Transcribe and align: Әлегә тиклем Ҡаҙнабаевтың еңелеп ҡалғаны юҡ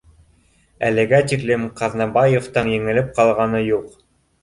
Әлегә 0.89 1.19
тиклем 1.33 1.69
Ҡаҙнабаевтың 1.83 2.75
еңелеп 2.75 3.15
ҡалғаны 3.21 3.67
юҡ 3.73 3.97